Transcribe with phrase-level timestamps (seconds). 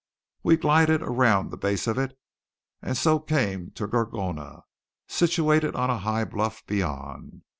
[0.41, 2.17] We glided around the base of it,
[2.81, 4.63] and so came to Gorgona,
[5.07, 7.43] situated on a high bluff beyond.